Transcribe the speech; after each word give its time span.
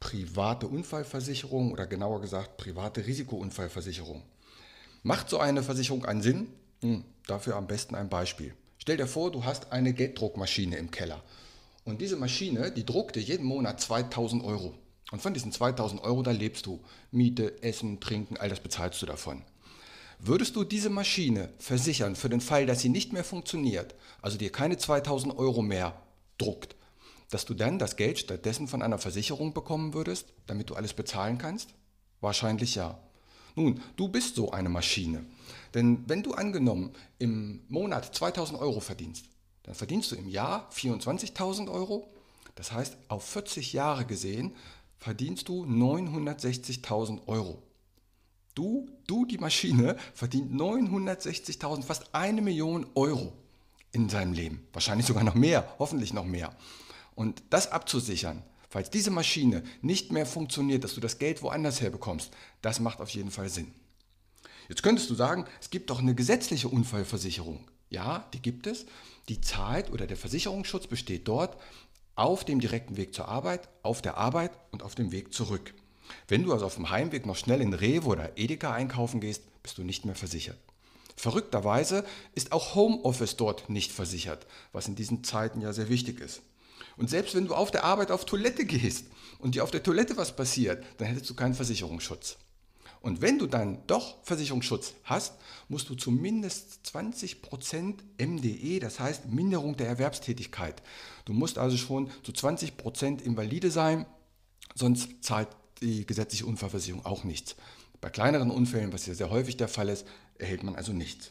private 0.00 0.66
Unfallversicherung 0.66 1.72
oder 1.72 1.86
genauer 1.86 2.20
gesagt 2.20 2.56
private 2.56 3.06
Risikounfallversicherung. 3.06 4.22
Macht 5.02 5.28
so 5.28 5.38
eine 5.38 5.62
Versicherung 5.62 6.04
einen 6.04 6.22
Sinn? 6.22 6.48
Hm, 6.80 7.04
dafür 7.26 7.56
am 7.56 7.66
besten 7.66 7.94
ein 7.94 8.08
Beispiel. 8.08 8.54
Stell 8.78 8.96
dir 8.96 9.06
vor, 9.06 9.30
du 9.30 9.44
hast 9.44 9.72
eine 9.72 9.92
Gelddruckmaschine 9.92 10.76
im 10.76 10.90
Keller. 10.90 11.22
Und 11.84 12.00
diese 12.00 12.16
Maschine, 12.16 12.70
die 12.70 12.86
druckt 12.86 13.16
dir 13.16 13.22
jeden 13.22 13.46
Monat 13.46 13.80
2000 13.80 14.42
Euro. 14.44 14.74
Und 15.10 15.20
von 15.20 15.34
diesen 15.34 15.52
2000 15.52 16.02
Euro, 16.02 16.22
da 16.22 16.30
lebst 16.30 16.66
du. 16.66 16.80
Miete, 17.10 17.62
Essen, 17.62 18.00
Trinken, 18.00 18.36
all 18.36 18.48
das 18.48 18.60
bezahlst 18.60 19.00
du 19.02 19.06
davon. 19.06 19.42
Würdest 20.18 20.56
du 20.56 20.64
diese 20.64 20.90
Maschine 20.90 21.50
versichern 21.58 22.16
für 22.16 22.30
den 22.30 22.40
Fall, 22.40 22.66
dass 22.66 22.80
sie 22.80 22.88
nicht 22.88 23.12
mehr 23.12 23.24
funktioniert, 23.24 23.94
also 24.22 24.38
dir 24.38 24.50
keine 24.50 24.78
2000 24.78 25.36
Euro 25.36 25.60
mehr 25.60 26.00
druckt, 26.38 26.76
dass 27.30 27.44
du 27.44 27.54
dann 27.54 27.78
das 27.78 27.96
Geld 27.96 28.18
stattdessen 28.18 28.68
von 28.68 28.82
einer 28.82 28.98
Versicherung 28.98 29.54
bekommen 29.54 29.94
würdest, 29.94 30.32
damit 30.46 30.70
du 30.70 30.74
alles 30.74 30.92
bezahlen 30.92 31.38
kannst? 31.38 31.70
Wahrscheinlich 32.20 32.74
ja. 32.74 32.98
Nun, 33.56 33.80
du 33.96 34.08
bist 34.08 34.34
so 34.34 34.50
eine 34.50 34.68
Maschine. 34.68 35.24
Denn 35.74 36.04
wenn 36.08 36.22
du 36.22 36.34
angenommen 36.34 36.92
im 37.18 37.62
Monat 37.68 38.14
2000 38.14 38.58
Euro 38.58 38.80
verdienst, 38.80 39.26
dann 39.64 39.74
verdienst 39.74 40.10
du 40.12 40.16
im 40.16 40.28
Jahr 40.28 40.68
24.000 40.72 41.70
Euro. 41.70 42.08
Das 42.54 42.72
heißt, 42.72 42.96
auf 43.08 43.24
40 43.24 43.72
Jahre 43.72 44.04
gesehen 44.04 44.54
verdienst 44.98 45.48
du 45.48 45.64
960.000 45.64 47.26
Euro. 47.26 47.62
Du, 48.54 48.88
du, 49.06 49.24
die 49.26 49.38
Maschine, 49.38 49.96
verdient 50.14 50.52
960.000, 50.54 51.82
fast 51.82 52.14
eine 52.14 52.40
Million 52.40 52.86
Euro 52.94 53.32
in 53.90 54.08
seinem 54.08 54.32
Leben. 54.32 54.66
Wahrscheinlich 54.72 55.06
sogar 55.06 55.24
noch 55.24 55.34
mehr, 55.34 55.74
hoffentlich 55.78 56.12
noch 56.12 56.24
mehr. 56.24 56.54
Und 57.14 57.42
das 57.50 57.70
abzusichern, 57.70 58.42
falls 58.68 58.90
diese 58.90 59.10
Maschine 59.10 59.62
nicht 59.82 60.12
mehr 60.12 60.26
funktioniert, 60.26 60.84
dass 60.84 60.94
du 60.94 61.00
das 61.00 61.18
Geld 61.18 61.42
woanders 61.42 61.80
herbekommst, 61.80 62.32
das 62.62 62.80
macht 62.80 63.00
auf 63.00 63.10
jeden 63.10 63.30
Fall 63.30 63.48
Sinn. 63.48 63.72
Jetzt 64.68 64.82
könntest 64.82 65.10
du 65.10 65.14
sagen, 65.14 65.44
es 65.60 65.70
gibt 65.70 65.90
doch 65.90 66.00
eine 66.00 66.14
gesetzliche 66.14 66.68
Unfallversicherung. 66.68 67.68
Ja, 67.90 68.28
die 68.32 68.40
gibt 68.40 68.66
es. 68.66 68.86
Die 69.28 69.40
zahlt 69.40 69.92
oder 69.92 70.06
der 70.06 70.16
Versicherungsschutz 70.16 70.86
besteht 70.86 71.28
dort 71.28 71.56
auf 72.16 72.44
dem 72.44 72.60
direkten 72.60 72.96
Weg 72.96 73.14
zur 73.14 73.28
Arbeit, 73.28 73.68
auf 73.82 74.00
der 74.02 74.16
Arbeit 74.16 74.52
und 74.70 74.82
auf 74.82 74.94
dem 74.94 75.12
Weg 75.12 75.32
zurück. 75.34 75.74
Wenn 76.28 76.42
du 76.42 76.52
also 76.52 76.66
auf 76.66 76.76
dem 76.76 76.90
Heimweg 76.90 77.26
noch 77.26 77.36
schnell 77.36 77.60
in 77.60 77.72
Rewe 77.72 78.06
oder 78.06 78.36
Edeka 78.36 78.72
einkaufen 78.72 79.20
gehst, 79.20 79.42
bist 79.62 79.78
du 79.78 79.82
nicht 79.82 80.04
mehr 80.04 80.14
versichert. 80.14 80.58
Verrückterweise 81.16 82.04
ist 82.34 82.52
auch 82.52 82.74
Homeoffice 82.74 83.36
dort 83.36 83.68
nicht 83.68 83.92
versichert, 83.92 84.46
was 84.72 84.88
in 84.88 84.96
diesen 84.96 85.24
Zeiten 85.24 85.60
ja 85.60 85.72
sehr 85.72 85.88
wichtig 85.88 86.20
ist. 86.20 86.42
Und 86.96 87.10
selbst 87.10 87.34
wenn 87.34 87.46
du 87.46 87.54
auf 87.54 87.70
der 87.70 87.84
Arbeit 87.84 88.10
auf 88.10 88.24
Toilette 88.24 88.64
gehst 88.64 89.06
und 89.38 89.54
dir 89.54 89.64
auf 89.64 89.70
der 89.70 89.82
Toilette 89.82 90.16
was 90.16 90.34
passiert, 90.34 90.84
dann 90.98 91.08
hättest 91.08 91.28
du 91.28 91.34
keinen 91.34 91.54
Versicherungsschutz. 91.54 92.38
Und 93.00 93.20
wenn 93.20 93.38
du 93.38 93.46
dann 93.46 93.86
doch 93.86 94.16
Versicherungsschutz 94.24 94.94
hast, 95.04 95.34
musst 95.68 95.90
du 95.90 95.94
zumindest 95.94 96.80
20% 96.86 97.96
MDE, 98.18 98.78
das 98.80 98.98
heißt 98.98 99.26
Minderung 99.26 99.76
der 99.76 99.88
Erwerbstätigkeit. 99.88 100.82
Du 101.26 101.34
musst 101.34 101.58
also 101.58 101.76
schon 101.76 102.10
zu 102.22 102.32
20% 102.32 103.20
Invalide 103.20 103.70
sein, 103.70 104.06
sonst 104.74 105.22
zahlt 105.22 105.48
die 105.82 106.06
gesetzliche 106.06 106.46
Unfallversicherung 106.46 107.04
auch 107.04 107.24
nichts. 107.24 107.56
Bei 108.00 108.08
kleineren 108.08 108.50
Unfällen, 108.50 108.92
was 108.92 109.04
ja 109.04 109.14
sehr 109.14 109.28
häufig 109.28 109.58
der 109.58 109.68
Fall 109.68 109.90
ist, 109.90 110.06
erhält 110.38 110.62
man 110.62 110.74
also 110.74 110.92
nichts. 110.92 111.30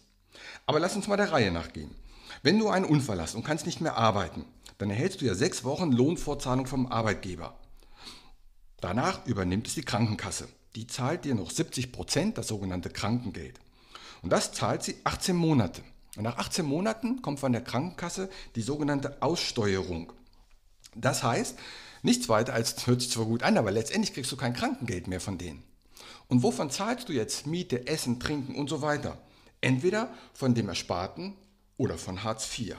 Aber 0.68 0.80
lass 0.80 0.96
uns 0.96 1.08
mal 1.08 1.18
der 1.18 1.32
Reihe 1.32 1.52
nachgehen. 1.52 1.90
Wenn 2.44 2.60
du 2.60 2.70
einen 2.70 2.86
Unfall 2.86 3.20
hast 3.20 3.34
und 3.34 3.44
kannst 3.44 3.66
nicht 3.66 3.82
mehr 3.82 3.98
arbeiten, 3.98 4.46
dann 4.78 4.90
erhältst 4.90 5.22
du 5.22 5.26
ja 5.26 5.36
sechs 5.36 5.64
Wochen 5.64 5.92
Lohnfortzahlung 5.92 6.66
vom 6.66 6.88
Arbeitgeber. 6.88 7.58
Danach 8.82 9.26
übernimmt 9.26 9.68
es 9.68 9.76
die 9.76 9.84
Krankenkasse. 9.84 10.48
Die 10.76 10.88
zahlt 10.88 11.26
dir 11.26 11.36
noch 11.36 11.52
70 11.52 11.92
Prozent, 11.92 12.38
das 12.38 12.48
sogenannte 12.48 12.90
Krankengeld. 12.90 13.60
Und 14.22 14.32
das 14.32 14.52
zahlt 14.52 14.84
sie 14.84 14.96
18 15.04 15.36
Monate. 15.36 15.84
Und 16.16 16.24
nach 16.24 16.38
18 16.38 16.66
Monaten 16.66 17.22
kommt 17.22 17.40
von 17.40 17.52
der 17.52 17.62
Krankenkasse 17.62 18.30
die 18.56 18.62
sogenannte 18.62 19.22
Aussteuerung. 19.22 20.14
Das 20.96 21.24
heißt, 21.24 21.58
nichts 22.02 22.30
weiter 22.30 22.54
als, 22.54 22.86
hört 22.86 23.02
sich 23.02 23.12
zwar 23.12 23.26
gut 23.26 23.44
an, 23.44 23.58
aber 23.58 23.72
letztendlich 23.72 24.14
kriegst 24.14 24.32
du 24.32 24.38
kein 24.38 24.54
Krankengeld 24.54 25.08
mehr 25.08 25.22
von 25.22 25.38
denen. 25.38 25.64
Und 26.28 26.44
wovon 26.44 26.70
zahlst 26.70 27.10
du 27.10 27.14
jetzt 27.14 27.48
Miete, 27.48 27.88
Essen, 27.88 28.20
Trinken 28.20 28.56
und 28.56 28.70
so 28.70 28.82
weiter? 28.82 29.18
Entweder 29.62 30.14
von 30.34 30.54
dem 30.56 30.70
Ersparten 30.70 31.36
oder 31.78 31.98
von 31.98 32.24
Hartz 32.24 32.48
IV. 32.58 32.76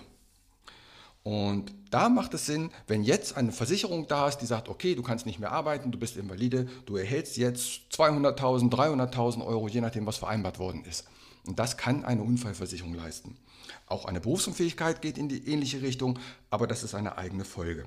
Und 1.25 1.75
da 1.91 2.11
macht 2.11 2.35
es 2.35 2.45
Sinn, 2.45 2.71
wenn 2.87 3.03
jetzt 3.03 3.37
eine 3.37 3.51
Versicherung 3.51 4.07
da 4.07 4.29
ist, 4.29 4.39
die 4.39 4.47
sagt, 4.47 4.69
okay, 4.69 4.95
du 4.95 5.03
kannst 5.03 5.25
nicht 5.25 5.41
mehr 5.41 5.53
arbeiten, 5.53 5.91
du 5.91 5.99
bist 5.99 6.19
invalide, 6.19 6.69
du 6.85 6.97
erhältst 6.97 7.39
jetzt 7.39 7.81
200.000, 7.93 8.71
300.000 8.71 9.45
Euro, 9.45 9.67
je 9.67 9.81
nachdem, 9.81 10.05
was 10.05 10.19
vereinbart 10.19 10.59
worden 10.59 10.84
ist. 10.84 11.07
Und 11.47 11.59
das 11.59 11.79
kann 11.79 12.05
eine 12.05 12.23
Unfallversicherung 12.23 12.95
leisten. 12.95 13.39
Auch 13.87 14.05
eine 14.05 14.21
Berufsunfähigkeit 14.21 15.01
geht 15.01 15.17
in 15.17 15.31
die 15.31 15.49
ähnliche 15.49 15.81
Richtung, 15.81 16.19
aber 16.51 16.67
das 16.67 16.83
ist 16.83 16.95
eine 16.95 17.17
eigene 17.17 17.47
Folge. 17.47 17.87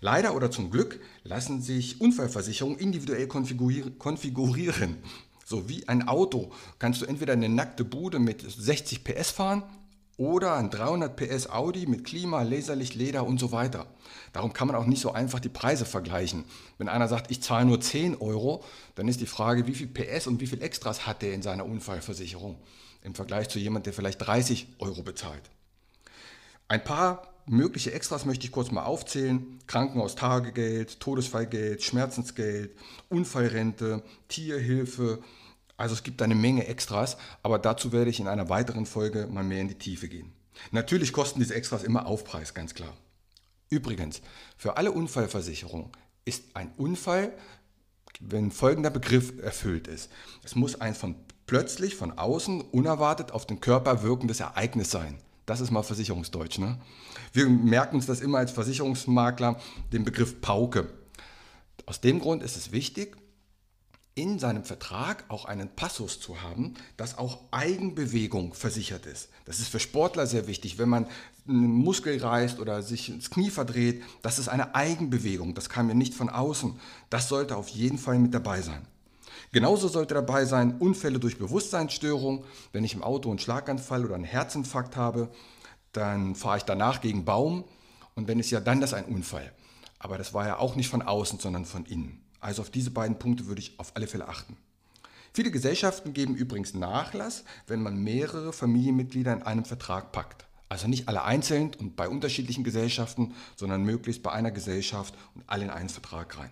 Leider 0.00 0.36
oder 0.36 0.52
zum 0.52 0.70
Glück 0.70 1.00
lassen 1.24 1.60
sich 1.60 2.00
Unfallversicherungen 2.00 2.78
individuell 2.78 3.26
konfigurieren. 3.26 4.98
So 5.44 5.68
wie 5.68 5.88
ein 5.88 6.06
Auto 6.06 6.52
kannst 6.78 7.02
du 7.02 7.06
entweder 7.06 7.32
eine 7.32 7.48
nackte 7.48 7.84
Bude 7.84 8.20
mit 8.20 8.42
60 8.42 9.02
PS 9.02 9.30
fahren 9.30 9.64
oder 10.16 10.54
ein 10.54 10.70
300 10.70 11.16
PS 11.16 11.48
Audi 11.50 11.86
mit 11.86 12.04
Klima, 12.04 12.42
Laserlicht, 12.42 12.94
Leder 12.94 13.26
und 13.26 13.38
so 13.38 13.52
weiter. 13.52 13.86
Darum 14.32 14.52
kann 14.52 14.68
man 14.68 14.76
auch 14.76 14.86
nicht 14.86 15.00
so 15.00 15.12
einfach 15.12 15.40
die 15.40 15.48
Preise 15.48 15.84
vergleichen. 15.84 16.44
Wenn 16.78 16.88
einer 16.88 17.08
sagt, 17.08 17.30
ich 17.30 17.42
zahle 17.42 17.66
nur 17.66 17.80
10 17.80 18.20
Euro, 18.20 18.62
dann 18.94 19.08
ist 19.08 19.20
die 19.20 19.26
Frage, 19.26 19.66
wie 19.66 19.74
viel 19.74 19.88
PS 19.88 20.26
und 20.26 20.40
wie 20.40 20.46
viel 20.46 20.62
Extras 20.62 21.06
hat 21.06 21.22
der 21.22 21.34
in 21.34 21.42
seiner 21.42 21.66
Unfallversicherung 21.66 22.56
im 23.02 23.14
Vergleich 23.14 23.48
zu 23.48 23.58
jemand, 23.58 23.86
der 23.86 23.92
vielleicht 23.92 24.24
30 24.26 24.68
Euro 24.78 25.02
bezahlt. 25.02 25.42
Ein 26.68 26.82
paar 26.82 27.34
mögliche 27.46 27.92
Extras 27.92 28.24
möchte 28.24 28.46
ich 28.46 28.52
kurz 28.52 28.70
mal 28.70 28.84
aufzählen. 28.84 29.60
Krankenhaustagegeld, 29.66 31.00
Todesfallgeld, 31.00 31.82
Schmerzensgeld, 31.82 32.70
Unfallrente, 33.08 34.02
Tierhilfe, 34.28 35.22
also 35.76 35.94
es 35.94 36.02
gibt 36.02 36.22
eine 36.22 36.34
Menge 36.34 36.66
Extras, 36.66 37.16
aber 37.42 37.58
dazu 37.58 37.92
werde 37.92 38.10
ich 38.10 38.20
in 38.20 38.28
einer 38.28 38.48
weiteren 38.48 38.86
Folge 38.86 39.26
mal 39.26 39.44
mehr 39.44 39.60
in 39.60 39.68
die 39.68 39.78
Tiefe 39.78 40.08
gehen. 40.08 40.32
Natürlich 40.70 41.12
kosten 41.12 41.40
diese 41.40 41.54
Extras 41.54 41.82
immer 41.82 42.06
Aufpreis, 42.06 42.54
ganz 42.54 42.74
klar. 42.74 42.96
Übrigens, 43.70 44.22
für 44.56 44.76
alle 44.76 44.92
Unfallversicherungen 44.92 45.90
ist 46.24 46.44
ein 46.54 46.72
Unfall, 46.76 47.32
wenn 48.20 48.52
folgender 48.52 48.90
Begriff 48.90 49.32
erfüllt 49.42 49.88
ist. 49.88 50.10
Es 50.44 50.54
muss 50.54 50.80
ein 50.80 50.94
von 50.94 51.16
plötzlich 51.46 51.96
von 51.96 52.16
außen 52.18 52.60
unerwartet 52.60 53.32
auf 53.32 53.46
den 53.46 53.60
Körper 53.60 54.02
wirkendes 54.02 54.40
Ereignis 54.40 54.90
sein. 54.90 55.18
Das 55.46 55.60
ist 55.60 55.70
mal 55.70 55.82
Versicherungsdeutsch. 55.82 56.58
Ne? 56.58 56.78
Wir 57.32 57.48
merken 57.48 57.96
uns 57.96 58.06
das 58.06 58.20
immer 58.20 58.38
als 58.38 58.52
Versicherungsmakler, 58.52 59.60
den 59.92 60.04
Begriff 60.04 60.40
Pauke. 60.40 60.88
Aus 61.84 62.00
dem 62.00 62.20
Grund 62.20 62.42
ist 62.42 62.56
es 62.56 62.72
wichtig, 62.72 63.16
in 64.14 64.38
seinem 64.38 64.64
Vertrag 64.64 65.24
auch 65.28 65.44
einen 65.44 65.68
Passus 65.68 66.20
zu 66.20 66.40
haben, 66.40 66.74
dass 66.96 67.18
auch 67.18 67.40
Eigenbewegung 67.50 68.54
versichert 68.54 69.06
ist. 69.06 69.28
Das 69.44 69.58
ist 69.58 69.68
für 69.68 69.80
Sportler 69.80 70.26
sehr 70.26 70.46
wichtig. 70.46 70.78
Wenn 70.78 70.88
man 70.88 71.06
einen 71.48 71.72
Muskel 71.72 72.20
reißt 72.22 72.60
oder 72.60 72.82
sich 72.82 73.08
ins 73.08 73.30
Knie 73.30 73.50
verdreht, 73.50 74.02
das 74.22 74.38
ist 74.38 74.48
eine 74.48 74.74
Eigenbewegung. 74.74 75.54
Das 75.54 75.68
kam 75.68 75.88
mir 75.88 75.96
nicht 75.96 76.14
von 76.14 76.28
außen. 76.28 76.78
Das 77.10 77.28
sollte 77.28 77.56
auf 77.56 77.68
jeden 77.68 77.98
Fall 77.98 78.18
mit 78.18 78.32
dabei 78.32 78.62
sein. 78.62 78.86
Genauso 79.50 79.88
sollte 79.88 80.14
dabei 80.14 80.44
sein 80.44 80.78
Unfälle 80.78 81.18
durch 81.18 81.38
Bewusstseinsstörung. 81.38 82.44
Wenn 82.72 82.84
ich 82.84 82.94
im 82.94 83.02
Auto 83.02 83.30
einen 83.30 83.38
Schlaganfall 83.40 84.04
oder 84.04 84.14
einen 84.14 84.24
Herzinfarkt 84.24 84.96
habe, 84.96 85.28
dann 85.92 86.34
fahre 86.34 86.58
ich 86.58 86.64
danach 86.64 87.00
gegen 87.00 87.24
Baum 87.24 87.64
und 88.14 88.28
wenn 88.28 88.40
es 88.40 88.50
ja 88.50 88.60
dann 88.60 88.80
das 88.80 88.94
ein 88.94 89.04
Unfall. 89.04 89.52
Aber 89.98 90.18
das 90.18 90.34
war 90.34 90.46
ja 90.46 90.58
auch 90.58 90.76
nicht 90.76 90.88
von 90.88 91.02
außen, 91.02 91.38
sondern 91.40 91.64
von 91.64 91.84
innen. 91.84 92.23
Also 92.44 92.60
auf 92.60 92.68
diese 92.68 92.90
beiden 92.90 93.18
Punkte 93.18 93.46
würde 93.46 93.62
ich 93.62 93.80
auf 93.80 93.96
alle 93.96 94.06
Fälle 94.06 94.28
achten. 94.28 94.58
Viele 95.32 95.50
Gesellschaften 95.50 96.12
geben 96.12 96.36
übrigens 96.36 96.74
Nachlass, 96.74 97.42
wenn 97.66 97.82
man 97.82 97.96
mehrere 97.96 98.52
Familienmitglieder 98.52 99.32
in 99.32 99.42
einem 99.42 99.64
Vertrag 99.64 100.12
packt. 100.12 100.44
Also 100.68 100.86
nicht 100.86 101.08
alle 101.08 101.24
einzeln 101.24 101.72
und 101.78 101.96
bei 101.96 102.06
unterschiedlichen 102.06 102.62
Gesellschaften, 102.62 103.34
sondern 103.56 103.82
möglichst 103.82 104.22
bei 104.22 104.30
einer 104.30 104.50
Gesellschaft 104.50 105.14
und 105.34 105.44
alle 105.46 105.64
in 105.64 105.70
einen 105.70 105.88
Vertrag 105.88 106.36
rein. 106.36 106.50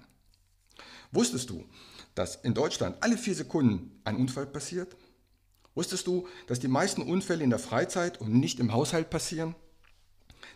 Wusstest 1.11 1.50
du, 1.50 1.67
dass 2.15 2.37
in 2.37 2.55
Deutschland 2.55 2.97
alle 3.00 3.19
vier 3.19 3.35
Sekunden 3.35 4.00
ein 4.05 4.17
Unfall 4.17 4.47
passiert? 4.47 4.97
Wusstest 5.75 6.06
du, 6.06 6.27
dass 6.47 6.59
die 6.59 6.69
meisten 6.69 7.03
Unfälle 7.03 7.44
in 7.44 7.50
der 7.50 7.59
Freizeit 7.59 8.19
und 8.19 8.33
nicht 8.33 8.61
im 8.61 8.73
Haushalt 8.73 9.11
passieren? 9.11 9.55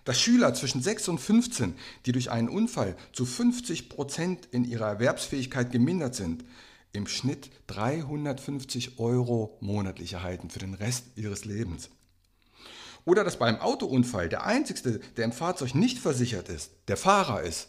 Dass 0.07 0.21
Schüler 0.21 0.55
zwischen 0.55 0.81
6 0.81 1.09
und 1.09 1.19
15, 1.19 1.75
die 2.07 2.13
durch 2.13 2.31
einen 2.31 2.49
Unfall 2.49 2.97
zu 3.13 3.27
50 3.27 3.91
Prozent 3.91 4.49
in 4.53 4.65
ihrer 4.65 4.87
Erwerbsfähigkeit 4.87 5.71
gemindert 5.71 6.15
sind, 6.15 6.45
im 6.93 7.07
Schnitt 7.07 7.51
350 7.67 8.99
Euro 8.99 9.59
monatlich 9.61 10.15
erhalten 10.15 10.49
für 10.49 10.61
den 10.61 10.75
Rest 10.75 11.05
ihres 11.17 11.45
Lebens. 11.45 11.91
Oder 13.05 13.25
dass 13.25 13.39
beim 13.39 13.61
Autounfall 13.61 14.29
der 14.29 14.47
Einzige, 14.47 15.01
der 15.17 15.25
im 15.25 15.33
Fahrzeug 15.33 15.75
nicht 15.75 15.99
versichert 15.99 16.49
ist, 16.49 16.71
der 16.89 16.97
Fahrer 16.97 17.43
ist. 17.43 17.69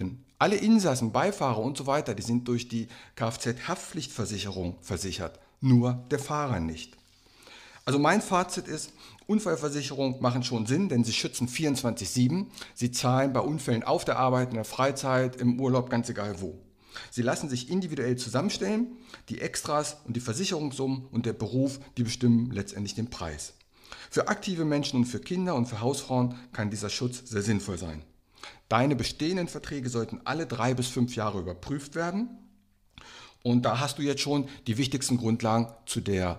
Denn 0.00 0.24
alle 0.38 0.56
Insassen, 0.56 1.12
Beifahrer 1.12 1.58
und 1.58 1.76
so 1.76 1.86
weiter, 1.86 2.14
die 2.14 2.22
sind 2.22 2.46
durch 2.46 2.68
die 2.68 2.88
Kfz-Haftpflichtversicherung 3.16 4.78
versichert, 4.82 5.38
nur 5.60 6.04
der 6.10 6.18
Fahrer 6.18 6.60
nicht. 6.60 6.96
Also 7.88 7.98
mein 7.98 8.20
Fazit 8.20 8.68
ist, 8.68 8.92
Unfallversicherungen 9.26 10.20
machen 10.20 10.42
schon 10.42 10.66
Sinn, 10.66 10.90
denn 10.90 11.04
sie 11.04 11.14
schützen 11.14 11.48
24-7. 11.48 12.44
Sie 12.74 12.90
zahlen 12.90 13.32
bei 13.32 13.40
Unfällen 13.40 13.82
auf 13.82 14.04
der 14.04 14.18
Arbeit, 14.18 14.50
in 14.50 14.56
der 14.56 14.66
Freizeit, 14.66 15.36
im 15.36 15.58
Urlaub, 15.58 15.88
ganz 15.88 16.10
egal 16.10 16.42
wo. 16.42 16.58
Sie 17.10 17.22
lassen 17.22 17.48
sich 17.48 17.70
individuell 17.70 18.16
zusammenstellen. 18.16 18.88
Die 19.30 19.40
Extras 19.40 19.96
und 20.04 20.16
die 20.16 20.20
Versicherungssummen 20.20 21.06
und 21.06 21.24
der 21.24 21.32
Beruf, 21.32 21.80
die 21.96 22.02
bestimmen 22.02 22.50
letztendlich 22.50 22.94
den 22.94 23.08
Preis. 23.08 23.54
Für 24.10 24.28
aktive 24.28 24.66
Menschen 24.66 24.98
und 24.98 25.06
für 25.06 25.20
Kinder 25.20 25.54
und 25.54 25.64
für 25.64 25.80
Hausfrauen 25.80 26.34
kann 26.52 26.68
dieser 26.68 26.90
Schutz 26.90 27.22
sehr 27.24 27.40
sinnvoll 27.40 27.78
sein. 27.78 28.02
Deine 28.68 28.96
bestehenden 28.96 29.48
Verträge 29.48 29.88
sollten 29.88 30.20
alle 30.24 30.46
drei 30.46 30.74
bis 30.74 30.88
fünf 30.88 31.16
Jahre 31.16 31.40
überprüft 31.40 31.94
werden. 31.94 32.28
Und 33.42 33.62
da 33.62 33.80
hast 33.80 33.96
du 33.96 34.02
jetzt 34.02 34.20
schon 34.20 34.46
die 34.66 34.76
wichtigsten 34.76 35.16
Grundlagen 35.16 35.72
zu 35.86 36.02
der 36.02 36.38